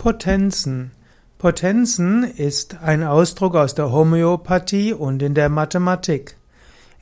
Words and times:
Potenzen. 0.00 0.92
Potenzen 1.36 2.24
ist 2.24 2.78
ein 2.82 3.04
Ausdruck 3.04 3.54
aus 3.54 3.74
der 3.74 3.92
Homöopathie 3.92 4.94
und 4.94 5.22
in 5.22 5.34
der 5.34 5.50
Mathematik. 5.50 6.38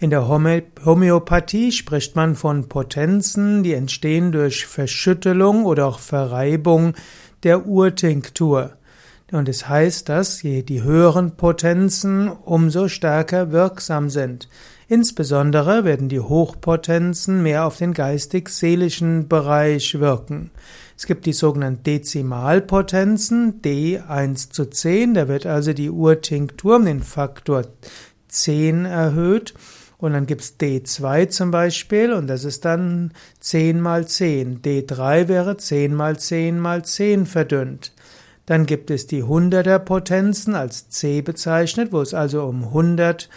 In 0.00 0.10
der 0.10 0.26
Homöopathie 0.26 1.70
spricht 1.70 2.16
man 2.16 2.34
von 2.34 2.68
Potenzen, 2.68 3.62
die 3.62 3.74
entstehen 3.74 4.32
durch 4.32 4.66
Verschüttelung 4.66 5.64
oder 5.64 5.86
auch 5.86 6.00
Verreibung 6.00 6.94
der 7.44 7.68
Urtinktur. 7.68 8.72
Und 9.30 9.48
es 9.48 9.68
heißt, 9.68 10.08
dass 10.08 10.42
je 10.42 10.62
die 10.62 10.82
höheren 10.82 11.36
Potenzen 11.36 12.28
umso 12.28 12.88
stärker 12.88 13.52
wirksam 13.52 14.08
sind. 14.08 14.48
Insbesondere 14.88 15.84
werden 15.84 16.08
die 16.08 16.20
Hochpotenzen 16.20 17.42
mehr 17.42 17.66
auf 17.66 17.76
den 17.76 17.92
geistig-seelischen 17.92 19.28
Bereich 19.28 20.00
wirken. 20.00 20.50
Es 20.96 21.04
gibt 21.04 21.26
die 21.26 21.34
sogenannten 21.34 21.82
Dezimalpotenzen, 21.82 23.60
D1 23.60 24.50
zu 24.50 24.64
10, 24.64 25.12
da 25.12 25.28
wird 25.28 25.44
also 25.44 25.74
die 25.74 25.90
Urtinktur 25.90 26.76
um 26.76 26.86
den 26.86 27.02
Faktor 27.02 27.64
10 28.28 28.86
erhöht. 28.86 29.52
Und 29.98 30.12
dann 30.12 30.26
gibt's 30.26 30.54
D2 30.58 31.28
zum 31.28 31.50
Beispiel 31.50 32.12
und 32.12 32.28
das 32.28 32.44
ist 32.44 32.64
dann 32.64 33.12
10 33.40 33.80
mal 33.80 34.06
10. 34.06 34.62
D3 34.62 35.28
wäre 35.28 35.56
10 35.56 35.92
mal 35.92 36.18
10 36.18 36.58
mal 36.58 36.84
10 36.84 37.26
verdünnt. 37.26 37.92
Dann 38.48 38.64
gibt 38.64 38.90
es 38.90 39.06
die 39.06 39.24
100er 39.24 39.78
Potenzen 39.78 40.54
als 40.54 40.88
C 40.88 41.20
bezeichnet, 41.20 41.92
wo 41.92 42.00
es 42.00 42.14
also 42.14 42.44
um 42.44 42.64
100 42.64 43.28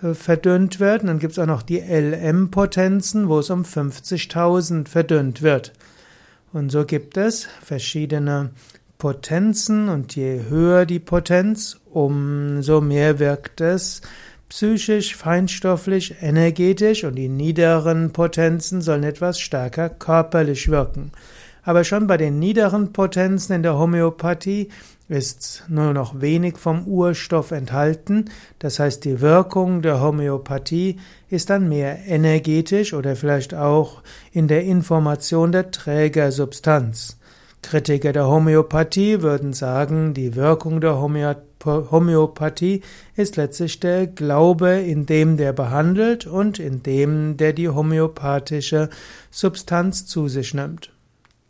äh, 0.00 0.14
verdünnt 0.14 0.78
wird. 0.78 1.02
Und 1.02 1.08
dann 1.08 1.18
gibt 1.18 1.32
es 1.32 1.40
auch 1.40 1.46
noch 1.46 1.62
die 1.62 1.80
LM-Potenzen, 1.80 3.28
wo 3.28 3.40
es 3.40 3.50
um 3.50 3.62
50.000 3.62 4.86
verdünnt 4.86 5.42
wird. 5.42 5.72
Und 6.52 6.70
so 6.70 6.84
gibt 6.84 7.16
es 7.16 7.48
verschiedene 7.64 8.50
Potenzen 8.96 9.88
und 9.88 10.14
je 10.14 10.42
höher 10.48 10.86
die 10.86 11.00
Potenz, 11.00 11.80
umso 11.90 12.80
mehr 12.80 13.18
wirkt 13.18 13.60
es 13.60 14.02
psychisch, 14.50 15.16
feinstofflich, 15.16 16.14
energetisch 16.20 17.02
und 17.02 17.16
die 17.16 17.28
niederen 17.28 18.12
Potenzen 18.12 18.82
sollen 18.82 19.02
etwas 19.02 19.40
stärker 19.40 19.88
körperlich 19.88 20.68
wirken. 20.68 21.10
Aber 21.62 21.84
schon 21.84 22.06
bei 22.06 22.16
den 22.16 22.38
niederen 22.38 22.92
Potenzen 22.92 23.52
in 23.52 23.62
der 23.62 23.78
Homöopathie 23.78 24.68
ist 25.08 25.64
nur 25.68 25.92
noch 25.92 26.20
wenig 26.20 26.56
vom 26.56 26.86
Urstoff 26.86 27.50
enthalten. 27.50 28.26
Das 28.60 28.78
heißt, 28.78 29.04
die 29.04 29.20
Wirkung 29.20 29.82
der 29.82 30.00
Homöopathie 30.00 31.00
ist 31.28 31.50
dann 31.50 31.68
mehr 31.68 32.06
energetisch 32.06 32.94
oder 32.94 33.16
vielleicht 33.16 33.52
auch 33.52 34.02
in 34.32 34.46
der 34.46 34.64
Information 34.64 35.50
der 35.50 35.72
Trägersubstanz. 35.72 37.18
Kritiker 37.62 38.12
der 38.12 38.26
Homöopathie 38.26 39.20
würden 39.20 39.52
sagen, 39.52 40.14
die 40.14 40.34
Wirkung 40.34 40.80
der 40.80 41.00
Homöopathie 41.00 42.82
ist 43.16 43.36
letztlich 43.36 43.80
der 43.80 44.06
Glaube 44.06 44.70
in 44.70 45.06
dem, 45.06 45.36
der 45.36 45.52
behandelt 45.52 46.26
und 46.26 46.58
in 46.58 46.82
dem, 46.82 47.36
der 47.36 47.52
die 47.52 47.68
homöopathische 47.68 48.88
Substanz 49.30 50.06
zu 50.06 50.28
sich 50.28 50.54
nimmt. 50.54 50.90